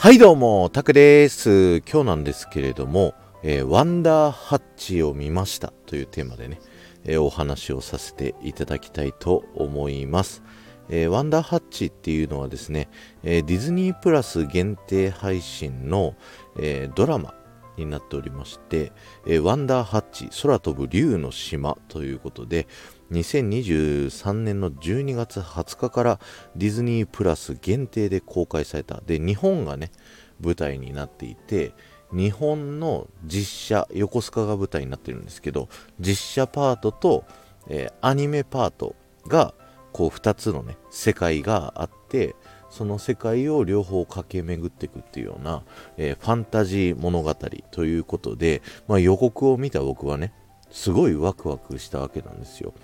[0.00, 1.78] はいどうも、タクです。
[1.78, 6.60] 今日なんですけれども、えー、ワンダーハッチを見ましたというテーマでね、
[7.02, 10.44] えー、お話をさせていただきたいと思います。
[10.88, 12.88] えー、ワンダーハッチっていうのはですね、
[13.24, 16.14] えディズニープラス限定配信の、
[16.60, 17.34] えドラマ
[17.76, 18.92] になっておりまして、
[19.26, 22.68] えワンダーハッチ空飛ぶ竜の島ということで、
[23.12, 26.20] 2023年の12月20日から
[26.56, 29.00] ディズニープラス限定で公開された。
[29.06, 29.90] で、日本がね、
[30.40, 31.72] 舞台になっていて、
[32.12, 35.68] 日本の実写、横須賀が舞台になってるんですけど、
[36.00, 37.24] 実写パートと、
[37.68, 38.94] えー、アニメパート
[39.26, 39.54] が、
[39.92, 42.34] こう2つのね、世界があって、
[42.70, 45.62] その世界を両方駆け巡っていくっていうような、
[45.96, 50.32] えー、ファンタジー物語ということで、まあ、予告を見た僕はね、
[50.70, 52.74] すごいワクワクしたわけなんですよ。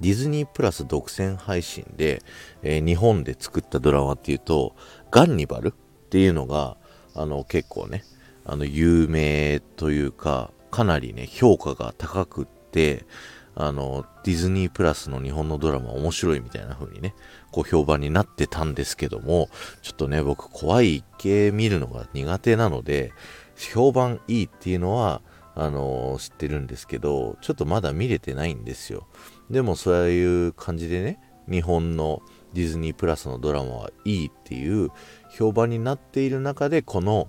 [0.00, 2.22] ディズニープラス独占配信で、
[2.62, 4.74] えー、日本で作ったドラマっていうと、
[5.10, 5.72] ガンニバルっ
[6.10, 6.76] ていうのが、
[7.14, 8.04] あの、結構ね、
[8.44, 13.06] あの、有名というか、かなりね、評価が高くって、
[13.54, 17.14] あの、ディズニープラスの日本のドラマ面白いみたいな風にね、
[17.52, 19.48] こう評判になってたんですけども、
[19.82, 23.12] ちょっとね、僕怖い系見るのが苦手なので、
[23.56, 25.22] 評判いいっていうのは、
[25.54, 29.06] あの、知ってるんですけど、ちょっとまだ見れてないんですよ。
[29.50, 32.22] でもそういう感じでね、日本の
[32.54, 34.90] ディズニープラスのドラマはいいっていう
[35.30, 37.28] 評判になっている中で、この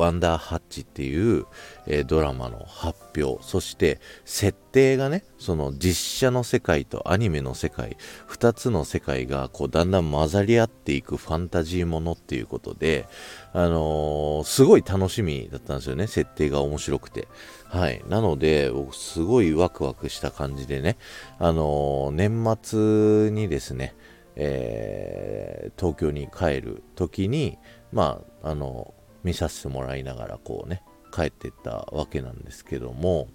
[0.00, 1.46] ワンダーハッチっていう、
[1.86, 13.06] えー、ドラマの発表、そして設定がね、その実写の世界とアニメの世界、二つの世界がこうだんだん混ざり合っていくファンタジーものっていうことで、
[13.52, 17.28] あのー、すごい楽しみだったんですよね、設定が面白くて。
[17.68, 18.02] はい。
[18.08, 20.96] なので、僕すごいワクワクした感じでね、
[21.38, 23.94] あのー、年末にですね、
[24.36, 27.58] えー、東京に帰る時に、
[27.92, 30.82] まあ、あの見させてもらいながらこうね
[31.12, 33.28] 帰ってったわけなんですけども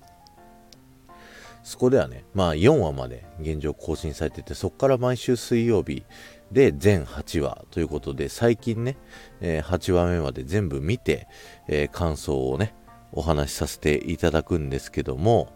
[1.64, 6.04] そこではねまあ4話まで現状更新されててそこから毎週水曜日
[6.52, 8.98] で全8話ということで最近ね、
[9.42, 11.28] えー、8話目まで全部見て、
[11.68, 12.74] えー、感想をね
[13.12, 15.54] お話しさせていただくんですけども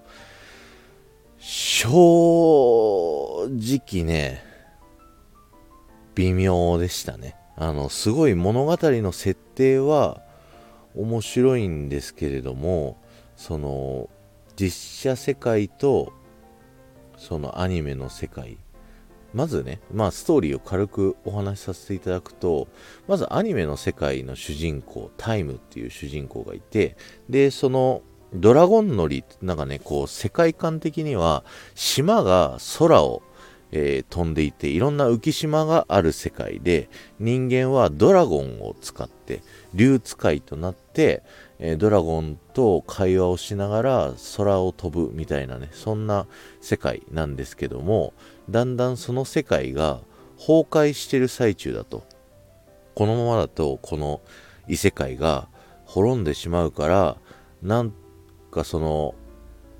[1.40, 4.44] 正直ね
[6.16, 7.36] 微妙でしたね。
[7.56, 10.23] あのすごい物語の設定は
[10.96, 12.98] 面白いんですけれども
[13.36, 14.10] その
[14.56, 16.14] 実写世界と
[17.18, 18.58] そのアニメの世界。
[19.34, 22.68] まずね、まあストーリーを軽くお話しさせていただくと、
[23.08, 26.96] まずアニメの世界の主人公、タイムっていう主人公がいて、
[27.30, 28.04] で、その
[28.34, 31.44] ドラゴン乗り、なんかね、こう世界観的には
[31.74, 33.24] 島が空を
[33.76, 36.90] えー、飛んでいていろんな浮島がある世界で
[37.20, 39.42] 人間はドラゴンを使って
[39.74, 41.24] 竜使いとなって、
[41.58, 46.28] えー、ドラゴンと会話をしながら空を飛ぶみたいなねそんな
[46.62, 48.14] 世界なんですけども
[48.48, 50.02] だんだんその世界が
[50.38, 52.04] 崩壊してる最中だと。
[52.96, 54.22] このままだとこの
[54.68, 55.48] 異世界が
[55.86, 57.18] 滅んでしまうから
[57.64, 57.94] なん
[58.52, 59.16] かその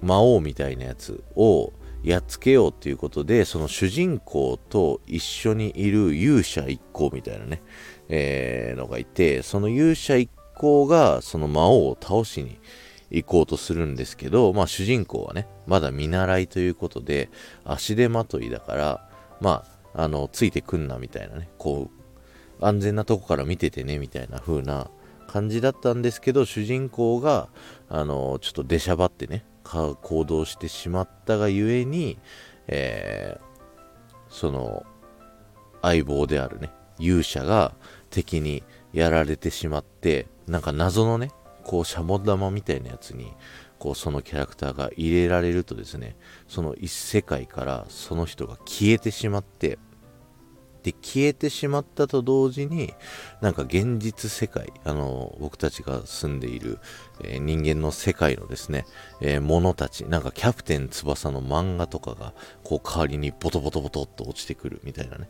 [0.02, 1.74] 魔王みたいなやつを
[2.04, 7.62] やっつけようっていうことで、その主人公と一緒にいる勇者一行みたいなね、
[8.10, 12.60] えー、のがいて、その勇者一行がその魔王を倒しに
[13.10, 17.30] 行こうとするんですけど、まあ主人公はね、まだ見習いということで、
[17.64, 19.10] 足手まといだから、
[19.40, 21.90] まあ、あの、ついてくんなみたいなね、こ
[22.60, 24.90] う、安全なとこから見ててね、みたいな風な
[25.28, 27.50] 感じだったんですけど、主人公が、
[27.90, 32.20] あの、ちょっと出しゃばってね、行動してしまったがゆえに、
[32.68, 34.86] えー、その
[35.82, 37.74] 相棒であるね勇者が
[38.10, 38.64] 敵に
[38.94, 41.32] やられてしまってなんか謎のね
[41.64, 43.34] こうシャボ玉みたいなやつに
[43.80, 46.16] こうそのキャラクターが入れられるとですね
[46.48, 49.80] その一世界からその人が消えてしまって
[50.84, 52.94] で消えてしまったと同時に
[53.42, 56.80] なんか現実世界あの僕たちが住んでいる、
[57.24, 58.86] えー、人間の世界のですね、
[59.22, 62.34] えー、者たちなんかキャプテン翼の漫画とかが
[62.64, 65.30] こう代わりにボトボトボトっと落ちてくるみたいなね。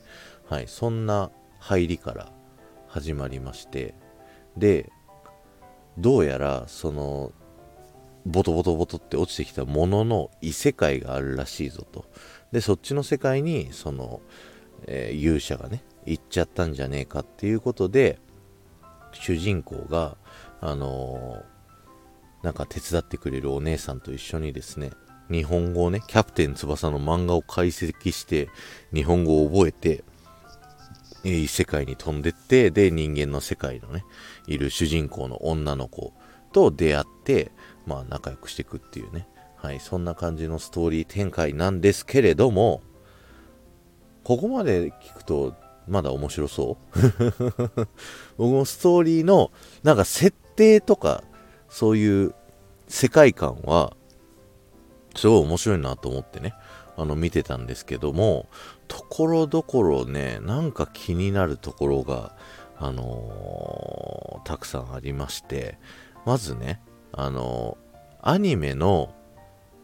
[0.50, 2.32] はいそんな入りから
[2.88, 3.96] 始まりまして
[4.58, 4.92] で
[5.98, 7.32] どうやらその
[8.26, 12.06] ボトボトボトって落ちてきたものの異世界があるらしいぞと。
[12.52, 14.22] でそっちの世界にその
[14.88, 18.20] えー、勇者がね行っちゃったんじゃねえかっていうことで
[19.12, 20.18] 主人公が
[20.62, 24.92] あのー、なんか手伝ってくれるお姉さんと一緒にですね
[25.30, 28.50] 日本語をねキャプテン翼の漫画を解析して
[28.94, 30.04] 日本語を覚えて
[31.24, 34.04] 異世界に飛んでってで人間の世界のね
[34.48, 36.14] いる主人公の女の子
[36.52, 37.52] と出会って
[37.86, 39.28] まあ仲良くしていくっていうね。
[39.56, 42.82] はいそんな感じのストーリー展開なんですけれども
[44.24, 45.56] ここまで聞くと
[45.88, 47.00] まだ面白そう。
[48.38, 49.52] 僕もストーリーの
[49.84, 51.24] なんか設定とか
[51.70, 52.36] そういう
[52.88, 53.96] 世界観は
[55.16, 56.54] すごい面白いなと思ってね。
[56.96, 58.48] あの見てたんですけども
[58.88, 62.36] ところどころねなんか気になるところが
[62.78, 65.80] あのー、たくさんありまして
[66.26, 66.82] まずね
[67.12, 69.14] あのー、アニメの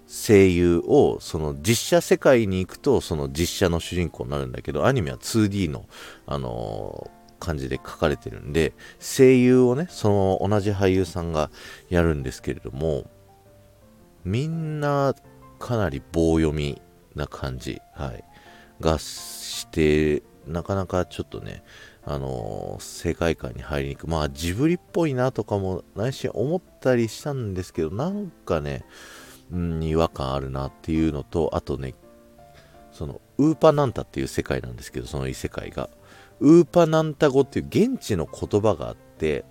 [0.09, 5.85] 声優をその実写世界に行くとその実写の主人公になるんだけどアニメは 2D の、
[6.25, 10.09] あのー、感じで書かれてるんで声優をねそ
[10.41, 11.51] の同じ俳優さんが
[11.89, 13.05] やるんですけれども
[14.25, 15.13] みんな
[15.59, 16.81] かなり棒読み
[17.13, 18.23] な感じ、はい、
[18.79, 21.63] がしてなかなかちょっとね
[22.03, 28.83] あの、世界観に入りにくくまあジブリっぽいなとかも内心思ったりしたんですけどなんかね
[29.51, 31.95] うん、違和感あるなっていうのと、あとね、
[32.91, 35.89] その、ウーパナンタっていう世界なんですけど、その異世界が。
[36.39, 39.45] ウーパナンタ語っていう現地の言葉があって、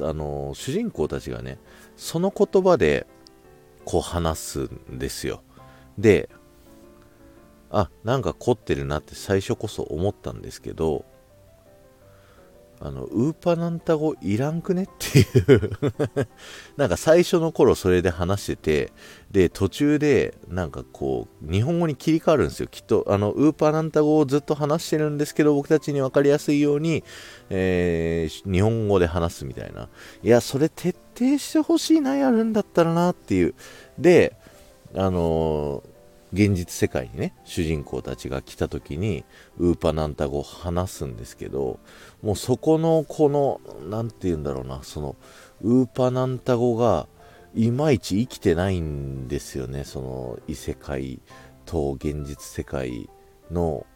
[0.00, 1.58] あの、主人公たちがね、
[1.96, 3.06] その言葉で、
[3.84, 4.60] こう話す
[4.92, 5.42] んですよ。
[5.98, 6.30] で、
[7.70, 11.04] あ、なんか凝ってるなって最初こそ思ったんですけど、
[12.84, 14.84] あの、ウーパナンタ語いらんくね？
[14.84, 15.22] ってい
[15.54, 15.70] う
[16.76, 18.92] なんか最初の頃それで話してて、
[19.30, 22.66] で、途中でなんかこう、日本語に切り替わるんですよ。
[22.68, 27.04] きっと、あの、ウーパナンタ語をずっと話してるんですけど、僕たちに分かりやすいように、
[27.50, 29.88] えー、日本語で話すみたいな。
[30.24, 33.54] いや、それ徹底してほしいな、やるんだったらなっていう。
[33.96, 34.34] で、
[34.94, 35.91] あのー
[36.32, 39.24] 現実世界にね主人公たちが来た時に
[39.58, 41.78] ウーパナンタ語を話すんですけど
[42.22, 45.16] もうそこのこの何て言うんだろうなその
[45.60, 47.06] ウーパナンタ語が
[47.54, 51.20] いまいち生きてないんですよねその異世界
[51.66, 53.10] と現実世界
[53.50, 53.86] の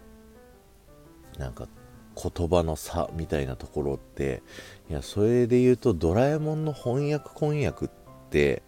[1.39, 1.69] なんか
[2.15, 4.43] 言葉の差みたいなところって。
[4.89, 7.89] いやそれで言うとドラえもんの翻訳翻訳っ
[8.31, 8.63] て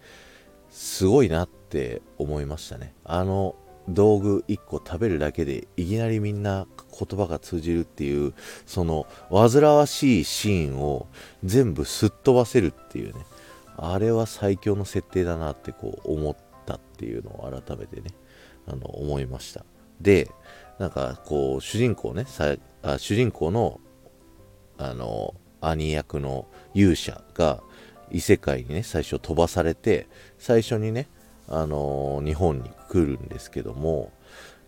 [0.68, 2.94] すごいなってって思いましたね。
[3.04, 3.54] あの
[3.88, 6.66] 道具1個食べるだけでいきなりみんな
[6.98, 8.34] 言葉が通じるっていう
[8.66, 11.06] その煩わしいシーンを
[11.44, 13.24] 全部すっ飛ばせるっていうね。
[13.76, 16.36] あれは最強の設定だなってこう思っ
[16.66, 18.10] たっていうのを改めてね
[18.66, 19.64] あの思いました。
[20.00, 20.30] で
[20.78, 23.80] なんかこう主人公ねさあ主人公の
[24.78, 27.62] あの兄役の勇者が
[28.10, 31.08] 異世界にね最初飛ばされて最初にね
[31.48, 34.12] あの日本に来るんですけども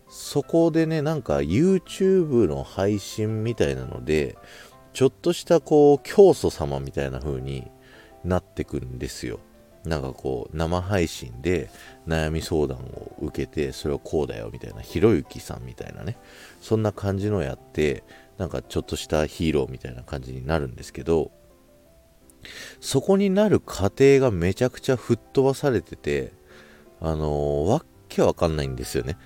[0.09, 4.37] そこでねなんか YouTube の配信みたいなので
[4.93, 7.71] ちょっとしたこう教祖様みたいな風に
[8.25, 9.39] なってくるんですよ。
[9.85, 11.69] なんかこう生配信で
[12.07, 16.17] 悩み相談を受けてそれをこうだよみたいなひろゆきさんみたいなね
[16.61, 18.03] そんな感じのやって
[18.37, 21.31] なんかちょっとしたヒーローみたいな感じになるんですけど
[22.79, 26.31] そこになる過程がめちゃくちゃ吹っ飛ばされてて
[27.01, 29.17] あの、わっけわかんないんですよね。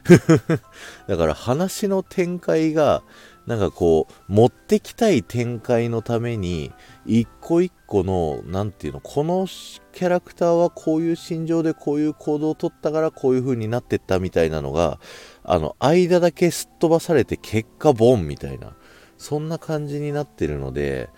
[1.08, 3.04] だから話の展開が、
[3.48, 6.72] なんかこう、持ってきたい展開のために、
[7.06, 15.00] 一個一個の、なんていうの、このキャラクターはこういう心情でこういう行動をとったからこういう風になってったみたいなのが、
[15.44, 18.76] あの、間だけすっ飛ばされて結果ボンみたいな、
[19.18, 21.10] そんな感じになってるので、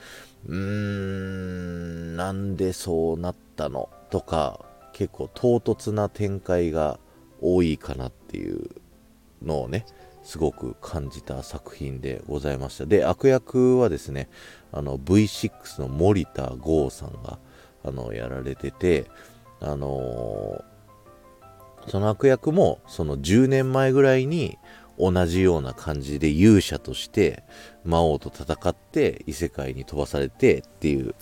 [0.48, 4.66] うーん、なんでそうなったのとか、
[4.98, 7.00] 結構唐突な展開が
[7.40, 8.68] 多いかなっていう
[9.44, 9.86] のをね
[10.24, 12.88] すごく感じた作品でございました。
[12.88, 14.28] で悪役はですね
[14.72, 17.38] あの V6 の森田剛さんが
[17.84, 19.06] あのやられてて
[19.62, 24.58] あのー、その悪役もその10年前ぐらいに
[24.98, 27.44] 同じような感じで勇者として
[27.86, 31.14] 魔王と戦って異世界に飛ばされてっていう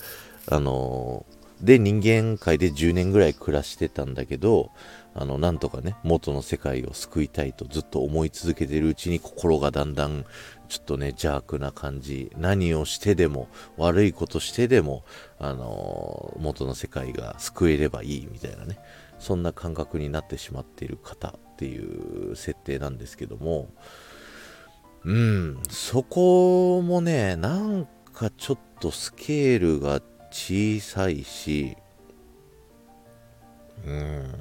[0.50, 1.26] あの
[1.66, 4.70] で人間界で10年ぐらい暮らしてたんだけど
[5.16, 10.26] あのなんとかね元の世界を救いたいとずっと思い続けてるうちに心がだんだん
[10.70, 15.06] ちょっとね邪悪な感じ何をしてでも悪いことしてでも
[15.40, 18.78] あの、元の世界が救えればいいみたいなね
[19.18, 23.70] そんな感覚になってしまっている方っていう設定なんですけども
[25.04, 30.02] うんそこもねなんかちょっとスケールが
[30.36, 31.78] 小さいし、
[33.88, 34.34] うん。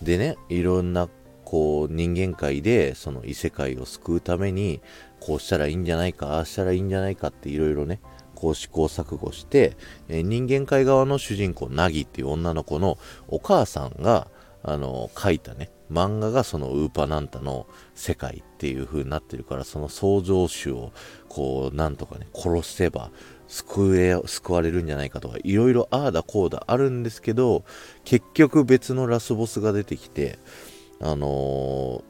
[0.00, 1.08] でね、いろんな、
[1.44, 4.80] こう人間界でその異世界を救うために
[5.20, 8.00] こうしたらいいんじゃないかああしたらいいんじゃないかっていろいろね
[8.34, 9.76] こう試行錯誤して、
[10.08, 12.96] え、人間界側の主人公ナギっていう女の子の
[13.28, 14.28] お母さんが
[14.62, 20.92] あの書いたね漫画がそのウーパナンタの世界っていう風になってるからその創造主を
[21.28, 23.10] こうなんとかね殺せば
[23.46, 27.64] 救え救われるんじゃないかとかいろいろああだこうだあるんですけど
[28.04, 30.38] 結局別のラスボスが出てきて
[31.00, 32.02] あの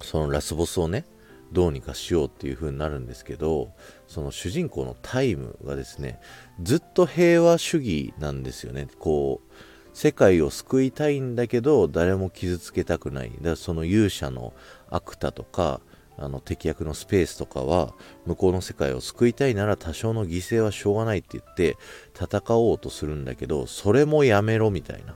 [0.00, 1.04] ー、そのラスボスをね
[1.52, 3.70] どうにかしようっていう風になるんですけど
[4.08, 6.18] その主人公のタイムがですね
[6.60, 8.88] ずっと平和主義なんですよね。
[8.98, 9.52] こう
[9.94, 13.30] 世界を救いたいんだけど誰も傷つけたくない。
[13.30, 14.52] だからその勇者の
[14.90, 15.80] アクタとか
[16.18, 17.94] あの敵役のスペースとかは
[18.26, 21.76] 向こうの世界を救いたいなら多少の犠牲はしょうがないって言って
[22.14, 25.14] 戦おうとするんだけどそれもやめろみたいな。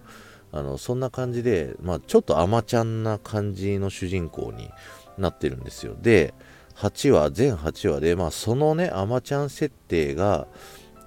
[0.50, 4.70] あのそんな感じで、まあ、ちょっと甘ちゃんな感じの主人公に
[5.18, 5.94] なってるんですよ。
[6.00, 6.32] で
[6.76, 10.47] 8話全8話で、まあ、そのね甘ちゃん設定が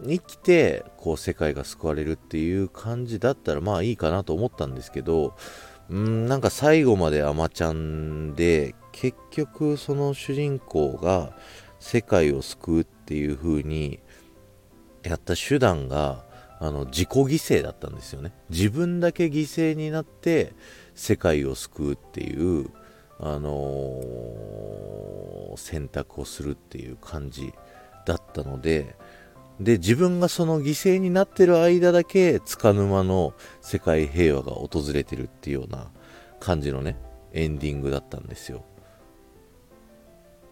[0.04, 5.36] 生きてこう世界が救われるっていう感じだったらまあいいかなと思ったんですけど
[5.90, 11.34] うんなんか最後までアマちゃんで結局その主人公が
[11.80, 14.00] 世界を救うっていう風に
[15.04, 16.24] やった手段が
[16.60, 17.26] あの自己犠
[17.60, 18.34] 牲だったんですよね。
[18.50, 20.54] 自分だけ犠牲になって
[20.94, 22.70] 世界を救うっていう
[23.20, 27.52] あのー、選択をするっていう感じ
[28.06, 28.96] だったので
[29.64, 35.88] で自分がその犠牲になってる間だけ束の間の世界平和が訪れてるっていうような
[36.40, 36.98] 感じのね
[37.32, 38.66] エンディングだったんですよ。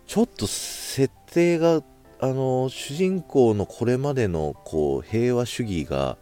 [0.06, 1.84] ちょっと設定が
[2.20, 6.18] あの主人公のこれまでのこう平和主義が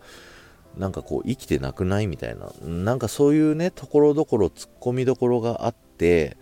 [0.77, 6.37] なんかこう生きてなくないみたいななんかそういうねところどころツッコミどころがあって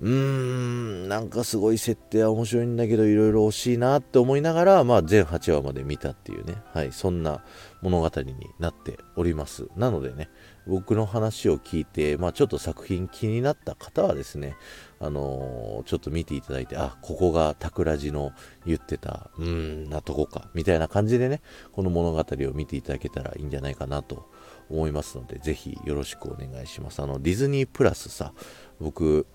[0.00, 7.42] うーん、なんかすごい設定は面白いんだけど、いろいろ惜しいなって思いながら、まあ、全8話まで見たっていうね、はい、そんな
[7.80, 9.68] 物語になっております。
[9.74, 10.28] なのでね、
[10.66, 14.56] 僕の話を聞いて、まあ、ちょっと作品気になった方はですね、
[15.00, 18.32] あのー、ちょっと見ていただいて、あ、ここがタクラジの
[18.66, 21.40] 言ってた、うーん、なとこか、みたいな感じでね、
[21.72, 24.28] この物語を見ていただけたらいいんじゃないかなと
[24.68, 27.00] 思いますので、ぜひよろしくお願いします。
[27.00, 28.34] あの、ディズニープラスさ、
[28.80, 29.26] 僕、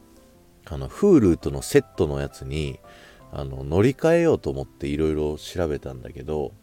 [0.65, 2.79] あの Hulu とのセットのやつに
[3.31, 6.53] あの乗り換えようと思っていろいろ調べたんだけど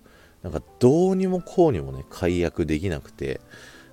[0.42, 3.40] なんかどうにもこうにもね解約できなくて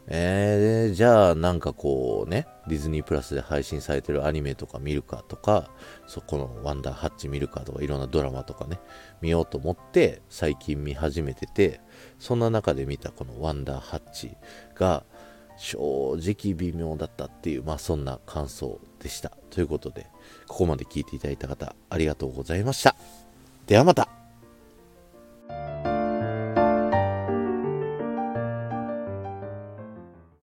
[0.08, 5.72] えー、じゃあなんかこうねディズニープラスで配信されてるアニメとか見るかとか
[6.06, 8.80] そこのワンダーハッチ見るかとかいろんなドラマとかね
[9.22, 11.82] 見ようと思って最近見始めてて
[12.20, 14.38] そんな中で見たこのワンダーハッチ
[14.76, 15.04] が
[15.58, 19.32] 正直微妙だったっていう、まあそんな感想でした。
[19.50, 20.08] ということで、
[20.48, 22.96] ここまで聞いていただいた方、ありがとうございました。
[23.68, 24.15] ではまた